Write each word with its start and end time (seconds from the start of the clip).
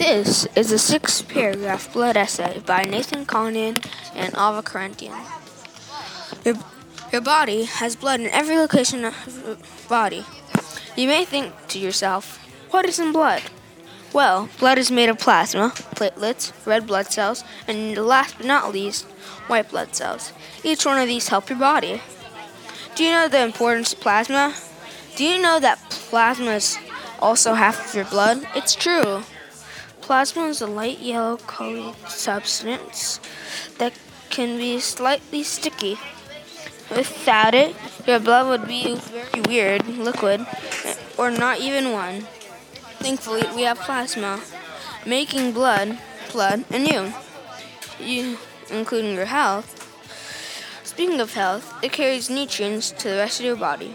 This 0.00 0.46
is 0.56 0.72
a 0.72 0.78
six 0.78 1.20
paragraph 1.20 1.92
blood 1.92 2.16
essay 2.16 2.62
by 2.64 2.84
Nathan 2.84 3.26
Conan 3.26 3.76
and 4.14 4.32
Ava 4.32 4.62
Karentian. 4.64 5.12
Your, 6.42 6.54
your 7.12 7.20
body 7.20 7.64
has 7.64 7.96
blood 7.96 8.20
in 8.20 8.28
every 8.28 8.56
location 8.56 9.04
of 9.04 9.14
your 9.44 9.58
body. 9.90 10.24
You 10.96 11.06
may 11.06 11.26
think 11.26 11.52
to 11.68 11.78
yourself, 11.78 12.38
what 12.70 12.86
is 12.88 12.98
in 12.98 13.12
blood? 13.12 13.42
Well, 14.14 14.48
blood 14.58 14.78
is 14.78 14.90
made 14.90 15.10
of 15.10 15.18
plasma, 15.18 15.74
platelets, 15.94 16.54
red 16.64 16.86
blood 16.86 17.12
cells, 17.12 17.44
and 17.68 17.94
last 17.98 18.38
but 18.38 18.46
not 18.46 18.72
least, 18.72 19.04
white 19.48 19.68
blood 19.68 19.94
cells. 19.94 20.32
Each 20.64 20.86
one 20.86 20.98
of 20.98 21.08
these 21.08 21.28
help 21.28 21.50
your 21.50 21.58
body. 21.58 22.00
Do 22.94 23.04
you 23.04 23.12
know 23.12 23.28
the 23.28 23.44
importance 23.44 23.92
of 23.92 24.00
plasma? 24.00 24.54
Do 25.16 25.24
you 25.24 25.42
know 25.42 25.60
that 25.60 25.78
plasma 25.90 26.52
is 26.52 26.78
also 27.18 27.52
half 27.52 27.90
of 27.90 27.94
your 27.94 28.06
blood? 28.06 28.48
It's 28.54 28.74
true. 28.74 29.24
Plasma 30.10 30.46
is 30.46 30.60
a 30.60 30.66
light 30.66 30.98
yellow 30.98 31.36
colored 31.36 31.94
substance 32.08 33.20
that 33.78 33.92
can 34.28 34.58
be 34.58 34.80
slightly 34.80 35.44
sticky. 35.44 36.00
Without 36.90 37.54
it, 37.54 37.76
your 38.08 38.18
blood 38.18 38.48
would 38.48 38.66
be 38.66 38.96
very 38.96 39.40
weird, 39.46 39.86
liquid, 39.86 40.44
or 41.16 41.30
not 41.30 41.60
even 41.60 41.92
one. 41.92 42.22
Thankfully, 42.98 43.44
we 43.54 43.62
have 43.62 43.78
plasma, 43.78 44.40
making 45.06 45.52
blood, 45.52 45.96
blood, 46.32 46.64
and 46.72 46.88
you, 46.88 47.14
you, 48.00 48.36
including 48.68 49.14
your 49.14 49.26
health. 49.26 49.78
Speaking 50.82 51.20
of 51.20 51.34
health, 51.34 51.72
it 51.84 51.92
carries 51.92 52.28
nutrients 52.28 52.90
to 52.90 53.10
the 53.10 53.16
rest 53.18 53.38
of 53.38 53.46
your 53.46 53.54
body. 53.54 53.94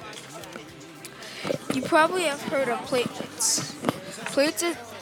You 1.73 1.81
probably 1.81 2.23
have 2.23 2.41
heard 2.44 2.69
of 2.69 2.79
platelets. 2.88 3.75
Platelets, 4.31 4.94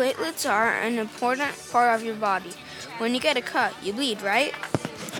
platelets 0.00 0.48
are 0.48 0.72
an 0.80 0.98
important 0.98 1.52
part 1.70 1.94
of 1.94 2.02
your 2.02 2.14
body. 2.14 2.48
When 2.96 3.14
you 3.14 3.20
get 3.20 3.36
a 3.36 3.42
cut, 3.42 3.74
you 3.82 3.92
bleed, 3.92 4.22
right? 4.22 4.54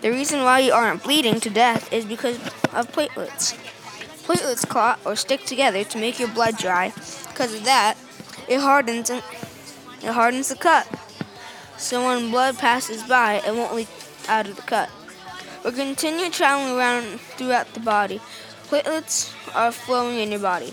The 0.00 0.11
reason 0.11 0.42
why 0.42 0.61
you 0.61 0.73
aren't 0.73 1.03
bleeding 1.03 1.39
to 1.41 1.50
death 1.50 1.92
is 1.92 2.06
because 2.06 2.39
of 2.73 2.91
platelets. 2.91 3.53
Platelets 4.25 4.67
clot 4.67 4.98
or 5.05 5.17
stick 5.17 5.45
together 5.45 5.84
to 5.84 5.98
make 5.98 6.19
your 6.19 6.28
blood 6.28 6.56
dry. 6.56 6.95
Because 7.28 7.53
of 7.53 7.64
that, 7.64 7.98
it 8.48 8.58
hardens 8.58 9.11
and 9.11 9.23
it 10.03 10.12
hardens 10.12 10.48
the 10.48 10.56
cut. 10.56 10.89
So 11.77 12.03
when 12.06 12.31
blood 12.31 12.56
passes 12.56 13.03
by, 13.03 13.42
it 13.47 13.55
won't 13.55 13.75
leak 13.75 13.89
out 14.28 14.48
of 14.48 14.56
the 14.56 14.62
cut. 14.62 14.89
But 15.62 15.75
continue 15.75 16.31
traveling 16.31 16.75
around 16.75 17.20
throughout 17.36 17.75
the 17.75 17.81
body. 17.81 18.19
Platelets 18.69 19.31
are 19.55 19.73
flowing 19.73 20.20
in 20.20 20.31
your 20.31 20.41
body. 20.41 20.73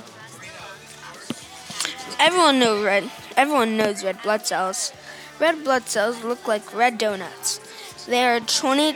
Everyone 2.19 2.57
knows 2.57 2.83
red. 2.83 3.11
Everyone 3.37 3.77
knows 3.77 4.03
red 4.03 4.21
blood 4.23 4.45
cells. 4.47 4.91
Red 5.39 5.63
blood 5.63 5.83
cells 5.87 6.23
look 6.23 6.47
like 6.47 6.73
red 6.73 6.97
donuts. 6.97 7.59
There 8.07 8.35
are 8.35 8.39
20 8.39 8.95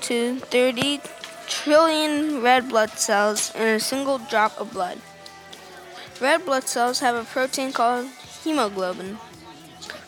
to 0.00 0.36
30 0.40 1.00
trillion 1.46 2.42
red 2.42 2.68
blood 2.68 2.90
cells 2.90 3.54
in 3.54 3.62
a 3.62 3.78
single 3.78 4.18
drop 4.18 4.60
of 4.60 4.72
blood. 4.72 4.98
Red 6.20 6.44
blood 6.44 6.64
cells 6.64 6.98
have 6.98 7.14
a 7.14 7.22
protein 7.22 7.72
called 7.72 8.08
hemoglobin. 8.42 9.18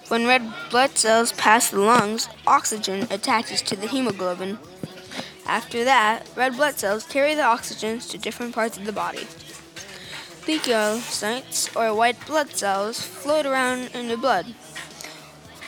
When 0.08 0.26
red 0.26 0.42
blood 0.68 0.98
cells 0.98 1.32
pass 1.32 1.70
the 1.70 1.78
lungs, 1.80 2.28
oxygen 2.44 3.06
attaches 3.10 3.62
to 3.62 3.76
the 3.76 3.86
hemoglobin. 3.86 4.58
After 5.46 5.84
that, 5.84 6.28
red 6.34 6.56
blood 6.56 6.74
cells 6.74 7.04
carry 7.06 7.34
the 7.34 7.44
oxygen 7.44 8.00
to 8.00 8.18
different 8.18 8.52
parts 8.52 8.76
of 8.76 8.84
the 8.84 8.92
body. 8.92 9.28
Leukocytes, 10.46 11.74
or 11.76 11.94
white 11.94 12.26
blood 12.26 12.50
cells, 12.50 13.00
float 13.00 13.46
around 13.46 13.90
in 13.94 14.08
the 14.08 14.16
blood. 14.16 14.46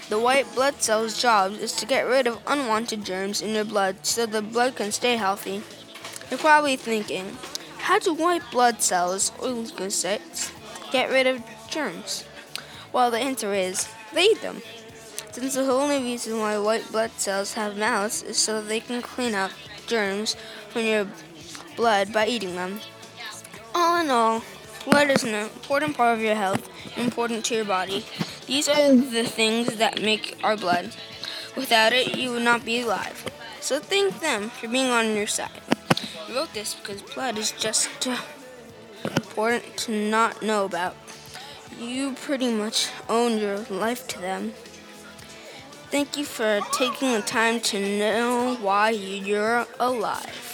The 0.09 0.19
white 0.19 0.53
blood 0.55 0.83
cell's 0.83 1.21
job 1.21 1.53
is 1.53 1.73
to 1.77 1.87
get 1.87 2.07
rid 2.07 2.27
of 2.27 2.43
unwanted 2.47 3.05
germs 3.05 3.41
in 3.41 3.55
your 3.55 3.65
blood 3.65 4.05
so 4.05 4.27
the 4.27 4.43
blood 4.43 4.75
can 4.75 4.91
stay 4.91 5.17
healthy. 5.17 5.63
You're 6.29 6.39
probably 6.39 6.77
thinking, 6.77 7.39
how 7.79 8.01
do 8.01 8.13
white 8.13 8.43
blood 8.51 8.83
cells, 8.83 9.31
or 9.39 9.49
leukocytes, 9.49 10.51
get 10.91 11.09
rid 11.09 11.27
of 11.27 11.43
germs? 11.71 12.25
Well, 12.93 13.11
the 13.11 13.19
answer 13.19 13.55
is, 13.55 13.89
they 14.13 14.25
eat 14.25 14.43
them. 14.43 14.61
Since 15.31 15.55
the 15.55 15.71
only 15.71 16.03
reason 16.03 16.39
why 16.39 16.59
white 16.59 16.91
blood 16.91 17.13
cells 17.17 17.55
have 17.55 17.77
mouths 17.77 18.23
is 18.23 18.39
so 18.39 18.61
they 18.61 18.81
can 18.81 19.03
clean 19.03 19.35
up 19.35 19.53
germs 19.87 20.37
from 20.71 20.83
your 20.83 21.07
blood 21.77 22.13
by 22.13 22.27
eating 22.27 22.57
them. 22.57 22.81
All 23.75 24.01
in 24.01 24.11
all, 24.11 24.43
Blood 24.85 25.11
is 25.11 25.25
an 25.25 25.35
important 25.35 25.97
part 25.97 26.17
of 26.17 26.23
your 26.23 26.35
health, 26.35 26.69
important 26.99 27.45
to 27.47 27.55
your 27.55 27.65
body. 27.65 28.05
These 28.47 28.69
are 28.69 28.95
the 28.95 29.25
things 29.25 29.77
that 29.77 30.03
make 30.03 30.39
our 30.45 30.57
blood. 30.57 30.95
Without 31.57 31.93
it, 31.93 32.17
you 32.17 32.33
would 32.33 32.43
not 32.43 32.65
be 32.65 32.81
alive. 32.83 33.25
So 33.61 33.81
thank 33.81 34.21
them 34.21 34.51
for 34.51 34.69
being 34.69 34.91
on 34.91 35.17
your 35.17 35.27
side. 35.27 35.63
I 36.29 36.35
wrote 36.35 36.53
this 36.53 36.75
because 36.75 37.01
blood 37.01 37.39
is 37.39 37.53
just 37.53 37.89
important 39.05 39.77
to 39.79 39.93
not 39.93 40.43
know 40.43 40.67
about. 40.67 40.97
You 41.79 42.13
pretty 42.15 42.53
much 42.53 42.91
own 43.09 43.39
your 43.39 43.59
life 43.71 44.07
to 44.09 44.21
them. 44.21 44.53
Thank 45.91 46.17
you 46.17 46.25
for 46.25 46.61
taking 46.73 47.13
the 47.13 47.23
time 47.23 47.61
to 47.61 47.99
know 47.99 48.57
why 48.61 48.91
you're 48.91 49.67
alive. 49.81 50.54